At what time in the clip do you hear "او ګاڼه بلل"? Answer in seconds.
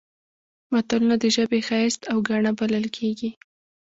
2.11-2.85